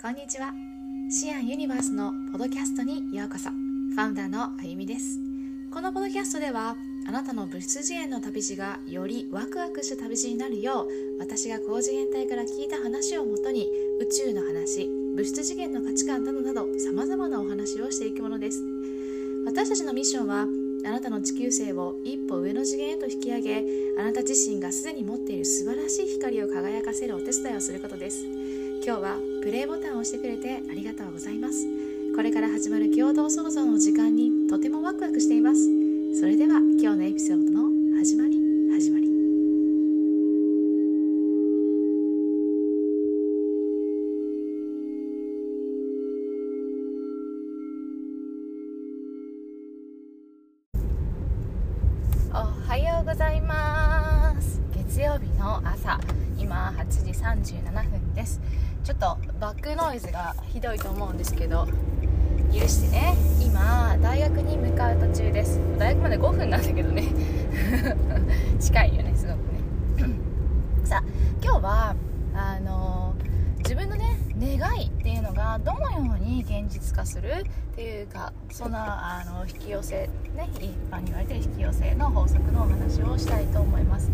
[0.00, 0.52] こんにちは。
[1.10, 3.50] シアンユニバースのポドキャストにようこそ。
[3.50, 5.18] ファウンダーのあゆみです。
[5.72, 6.76] このポドキャストでは
[7.08, 10.88] あなたの物質次元の旅路がよりワクワクした旅路になるよう
[11.18, 13.66] 私が高次元体から聞いた話をもとに
[14.00, 18.62] 宇宙の話物質次元の価値観などなど様々なお話をしていくものです。
[19.46, 20.46] 私たちのミッションは
[20.86, 23.64] あなたの地球星を一歩上の次元へと引き上げ
[23.98, 28.24] あなた自身がすでに持っている素晴らしい光を輝かせるお手伝いをすることです。
[28.86, 31.66] 今日はプレイボタンを押してくれてありがとうございます。
[32.14, 35.60] これから始まる共同創造の時間にとてもワクワクしています。
[36.20, 38.36] それでは今日のエピソードの始まり
[38.72, 39.08] 始まり。
[52.30, 52.34] お
[52.70, 54.67] はようございます。
[54.88, 56.00] 月曜日の朝
[56.38, 58.40] 今8時37分です。
[58.82, 61.68] ちょっとバックノイズがひどいと思うんですけど
[62.50, 63.14] 許してね。
[63.38, 65.60] 今大学に向かう途中です。
[65.78, 67.04] 大学まで5分なんだけどね。
[68.58, 70.16] 近いよねすごくね。
[70.84, 71.04] さあ
[71.42, 71.94] 今日は
[72.34, 73.14] あの
[73.58, 84.07] 自分のね願いっていうのがどのように現実化するっていうかそんなあの引き寄せね一般に言われてる引き寄せの法則のお話をしたいと思います。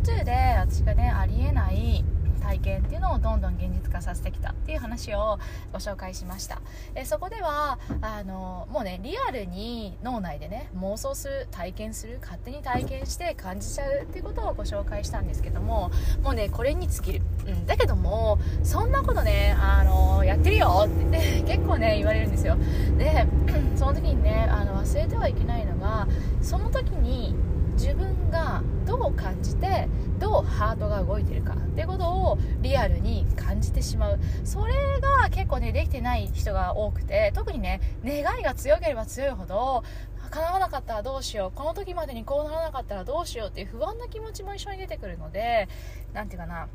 [0.00, 2.04] エピソード2で私がねありえない
[2.40, 5.38] 体験っていうのをどんどん現実化させてきたっていう話を
[5.72, 6.62] ご紹介しました。
[6.94, 15.90] えそこではあのもうねリアルに脳内でね妄想する体験する勝手に体験して感じちゃうっていうことをご紹介したんですけども
[16.22, 22.56] もうねこれに尽きる、うん、だけどもそんなことねあのやってるよって言って結構ね言われるんですよ。
[22.96, 23.26] で
[23.76, 26.08] その時にねあの忘れてはいけないのが
[26.40, 27.34] その時に
[27.80, 34.20] 自分がどう感じてどうハートが動いてるかってことをリアルに感じてしまう。
[34.44, 39.82] それが結構ねできてない人が多くて特にね願いが強ければ強いほど
[40.28, 41.52] 叶わなかったらどうしよう。
[41.56, 45.66] この時までにこうならなかったらどうしようっていう不安な気持ちも一緒に出てくるので
[46.12, 46.68] 何て言うかな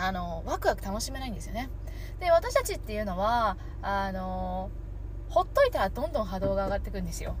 [0.00, 1.68] あのワクワク楽しめないんですよね。
[2.18, 4.70] で私たちっていうのはあの
[5.28, 7.36] ほっといたらどんどん波動が上がっていくんですよ。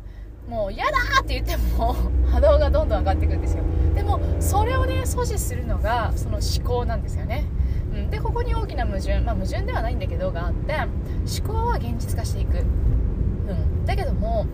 [0.48, 0.90] もう嫌だ
[1.22, 1.94] って言っても
[2.30, 3.64] 波動がどんどん上がっていくんですよ。
[3.94, 7.44] でもそれをね阻止するのがその思考なんですよね、
[7.94, 14.46] うん、でここに大きな矛盾まあ矛盾ではないんだけどがあって思考は現実化していく、うん、だけども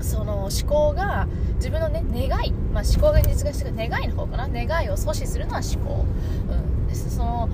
[0.00, 4.48] その思考が自分のね願い、まあ、思考が現実化していく願いの方かな。
[4.48, 6.04] 願いを阻止するのは思考、
[6.50, 7.16] うん、です。
[7.16, 7.48] その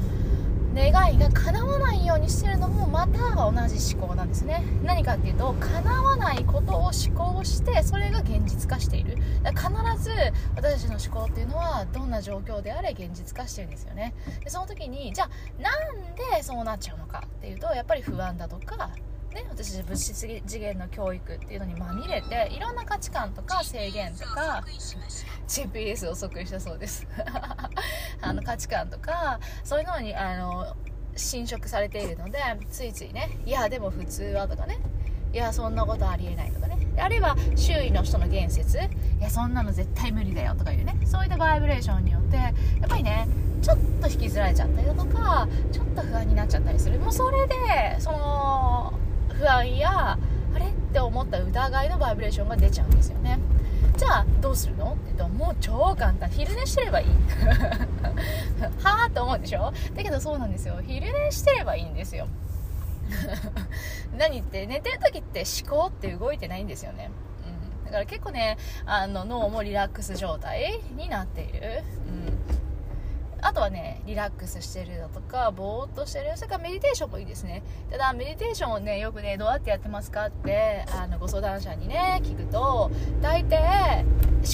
[0.74, 4.64] 願いが叶わないようにしてるのもまた同じ思考なんですね。
[4.82, 9.16] 何かっていうと叶わないことを思考してそれが現実化している。
[9.44, 10.10] 必ず
[10.56, 14.14] 私たちの思考っていうのはどんな状況であれ現実化してるんですよね。
[14.42, 18.90] でその時にじゃあなんでそうなっちゃうのかっていうとやっぱり不安だとか
[19.34, 24.62] ね、私物質次元の教育っていうのにまみれていろんな価値観とか制限とか
[25.48, 27.06] GPS を即位したそうです。
[28.20, 30.76] あの価値観とかそういうのにあの
[31.16, 32.38] 侵食されているので
[32.70, 34.78] ついついねいやでも普通はとかね
[35.32, 38.80] いやそんなことありえないとかねあるいは周囲の人の言説い
[39.20, 42.50] やそんなの絶対無理だよとかいうねそういったバイブレーションによってや
[42.84, 43.26] っぱりね
[43.62, 46.98] ちょっと引きずられちゃったりだとかちょっと不安になっちゃったりする。
[46.98, 47.54] もうそれで
[48.00, 48.92] その
[49.28, 50.18] 不安や
[50.54, 53.38] あれって思った疑いのバイブレーションが出ちゃうんですよね。
[54.02, 54.94] じゃあどうするの？
[54.94, 56.28] って言うともう超簡単。
[56.28, 57.06] 昼寝してればいい。
[58.82, 59.72] はあと思うでしょ？
[59.94, 60.80] だけどそうなんですよ。
[60.84, 62.26] 昼寝してればいいんですよ。
[64.18, 67.10] 何って寝てる時って思考って動いてないんですよね、
[67.82, 71.84] うん、だから結構ねあの脳もリラックス状態になっている、
[73.42, 76.30] あとはね、リラックスしてるだとか、ぼーっとしてる。
[76.36, 77.62] それからメディテーションもいいですね。
[77.90, 84.04] ただ、メディテーションをね、よくね、どうやってやってますかって、あの、ご相談者にね、聞くと、大抵、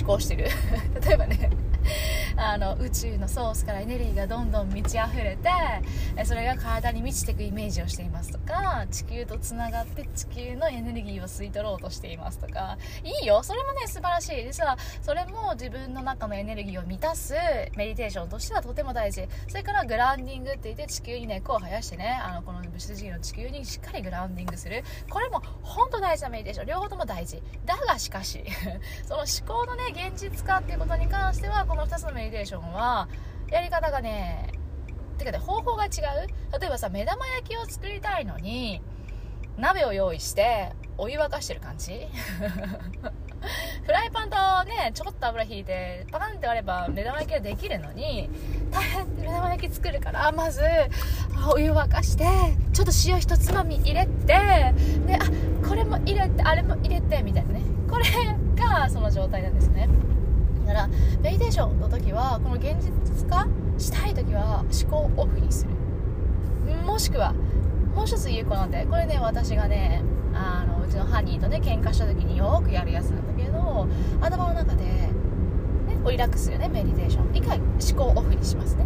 [0.00, 0.48] 思考してる。
[1.06, 1.50] 例えばね、
[2.36, 12.78] あの宇宙のソースからエネルギーがどんどん満ち溢れてそれが体に満ちていくイメージをしていますとか地球とつながって地球のエネルギーを吸い取ろうとしていますとか。
[13.04, 13.42] いいよ。
[13.42, 14.44] それもね素晴らしい。
[14.44, 17.34] 実はそれも自分の中のエネルギーを満たす
[17.76, 19.26] メディテーションとしてはとても大事。
[19.48, 24.84] それからグラウンディングって言って地球に根っこを生やしてねあのこの物質次元の地球にしっかりグラウンディングする。
[25.10, 26.66] これも本当大事なメディテーション。
[26.66, 27.42] 両方とも大事。
[27.64, 28.44] だがしかし
[29.06, 33.08] その思考のね現実化っていうことに関してはこの2つのメディテーションは
[33.50, 34.52] やり方がね
[35.18, 35.90] てかね方法が違う。
[36.58, 38.80] 例えばさ目玉焼きを作りたいのに
[39.58, 42.06] 鍋を用意してお湯沸かしてる感じ。
[43.84, 48.28] フライパンとねちょこっと油引いてパカンって割れば目玉焼きができるのに
[48.70, 50.62] 大変目玉焼き作るからまず
[51.52, 52.24] お湯沸かして
[52.72, 54.74] ちょっと塩一つまみ入れてであ
[55.66, 57.62] これも入れてあれも入れてみたいなね。
[57.88, 58.04] これ
[58.56, 59.88] がその状態なんですね。
[60.68, 60.88] だから
[61.22, 63.48] メディテーションの時はこの現実化
[63.78, 65.70] したい時は思考オフにする。
[66.84, 67.32] もしくは
[67.94, 70.02] もう一つ有効なんでこれね私がね
[70.34, 73.88] あのうちのハニーとね喧嘩した時によくやるやつなんだけど
[74.20, 75.10] 頭の中で、ね、
[76.10, 78.84] リラックスするねメディテーション一回思考オフにしますね。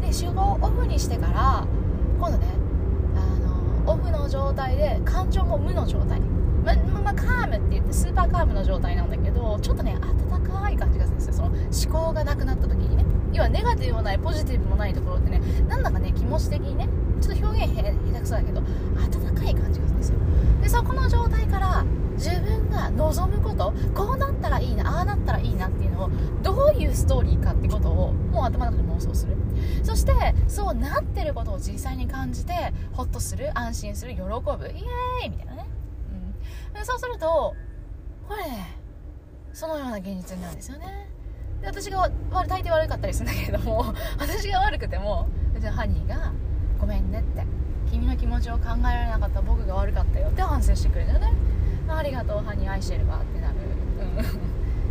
[0.00, 1.66] で思考オフにしてから
[2.18, 2.46] 今度ね
[3.14, 6.20] あのオフの状態で感情も無の状態。
[6.64, 9.96] ま、まあ、カームって言ってスーパーカームの状態なんだけどちょっとね
[10.30, 10.31] 温
[11.72, 16.88] 思考がなくなった時にね要はネガティブもないポジティブもないところってねなんだかね気持ち的にね
[17.20, 20.18] ちょっと表現下手くそだけど温かい感じがするんですよ。
[20.60, 21.84] でそこの状態から
[22.16, 26.10] 自分が望むことこうなったらいいなああなったらいいなっていうのを
[26.42, 29.36] どういうストーリーかってことをもう頭の中で妄想する。
[29.82, 30.12] そして
[30.48, 35.66] そうなってることを実際に感じてホッとする安心する喜ぶイエーイみたいなね、
[36.76, 37.54] うん、そうすると
[38.28, 38.78] これね
[39.52, 41.11] そのような現実になるんですよね。
[41.62, 46.32] で私が大抵悪かったりするんだけれども 私が悪くてもうちのハニーが
[46.78, 47.46] ごめんねって
[47.90, 51.32] 君の気持ちを考えられなかった僕が悪かったよって反省してくれるよね。
[51.88, 53.54] ありがとうハニー愛してるわってなる。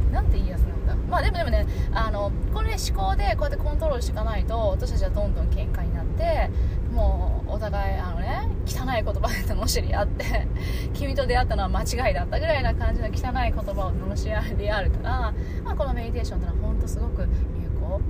[0.07, 0.13] うん。
[0.13, 0.95] なんていいやつなんだ。
[1.09, 6.49] まあでもでもねあのこれね思考でこうやってコントロールしていかないと私たちはどんどん喧嘩になって
[6.91, 9.15] もうお互いあのね汚い言葉で
[9.53, 10.47] 罵り合って
[10.93, 15.33] 君と出会ったのは間違いだったぐらいな感じの汚い言葉を罵り合いあるから、
[15.63, 17.27] まあ、このメディテーションってのは本当すごく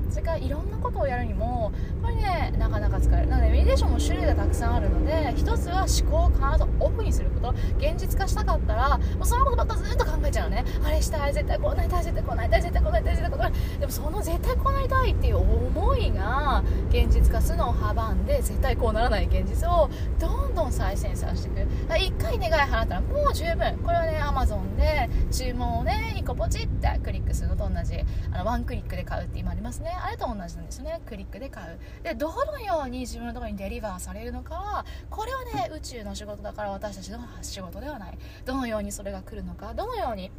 [0.10, 3.28] それからいろんなことをやるにもこれねなかなか使える。
[3.28, 7.54] なのでメディテーションも種類がたくさんあるので一つは思考を必ずオフにすること。
[7.78, 10.66] 現実化したかったらもうそのことばっかずっと考えちゃうね。
[10.84, 13.80] あれしたい絶対こうなりたい絶対こうなりたい絶対こうなりたい絶対こうなりたい。
[13.80, 19.90] でもその絶対こうなりたいっていう思いが現実化するのを阻んで絶対こうならない現実を
[20.20, 21.70] どんどん再生させていく。
[21.98, 23.78] 一回願い放ったらもう十分。
[23.84, 28.04] これはねアマゾンで注文をね1個ポチってクリックするのと同じ。
[28.34, 29.92] あのワンクリックで買うって今ありますね。
[30.04, 31.02] あれと同じなんですよね。
[31.06, 31.80] クリックで買う。
[32.04, 38.18] でどのように自分のところにデリバーされるのかはこれはね宇宙の仕事だから私たちの仕事ではない。
[38.46, 40.32] どのようにそれが来るのかどのように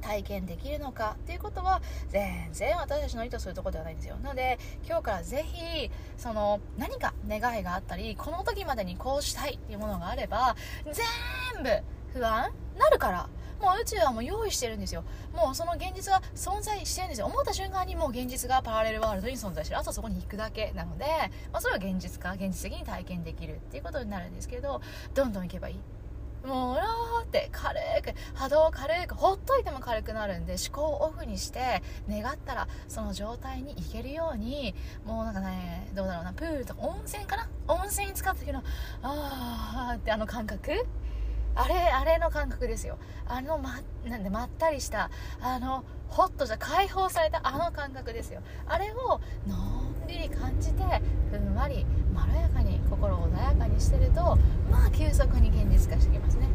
[0.00, 4.16] 体験できるのかっていうことは全然私たちの意図するところではないんですよ。
[4.22, 13.28] なので今日からぜひその何か願いがあったりこの時までにこうしたいっていうものがあれば全部不安なるから
[13.60, 15.04] もう宇宙はもう用意してるんですよ。
[15.34, 17.26] もうその現実は存在してるんですよ。
[17.26, 19.80] 思った瞬間にもう現実がパラレルワールドに存在してる。
[19.80, 21.04] あとはそこに行くだけなので、
[21.52, 24.80] まあ、それは現実か現実的に体験できるっていうことになるんですけど
[25.14, 25.80] どんどん行けばいい。
[26.46, 34.72] もうラーって軽く波動を軽くほっといても軽くなるんで思考をオフにして願ったらその状態に行けるように
[35.04, 37.48] もうなんかねどうだろうなプールとか温泉かな？
[37.66, 38.62] 温泉に使った時の
[39.02, 40.86] あーってあの感覚？
[41.58, 42.98] あれあれの感覚ですよ。
[43.26, 45.10] あのまなんでまったりした
[45.40, 48.40] あのホッとした解放されたあの感覚ですよ。
[48.66, 50.84] あれをのんびり感じて
[51.30, 51.84] ふんわり
[52.14, 54.38] まろやかに心を穏やかにしてると
[54.70, 56.46] まあ急速に現実化してきますね、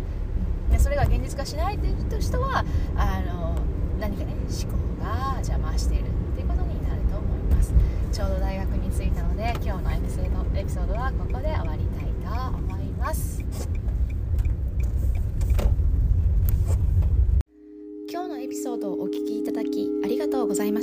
[0.68, 2.64] うん、でそれが現実化しないという人は
[2.96, 3.58] あの
[4.00, 4.34] 何かね
[4.64, 7.74] 思考が邪魔しているっていうことになると思います。
[8.14, 13.44] ちょうど大学に着いたので今日のエピソードエピソードはここで終わりたいと思います。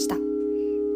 [0.00, 0.16] ました。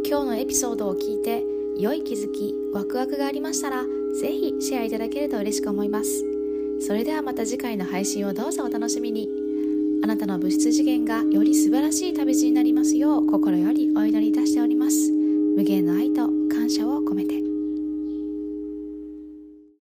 [0.08, 1.44] 今日のエピソードを聞いて
[1.76, 3.84] 良い気づきワクワクがありましたら
[4.18, 6.25] 是非シェアいただけると嬉しく思います。
[6.80, 9.28] それではまた次回の配信をどうぞお楽しみに。
[10.02, 15.11] あなたの物質次元がより素晴らしい旅路になりますよう心よりお祈りいたしております。
[15.56, 17.43] 無限の愛と感謝を込めて。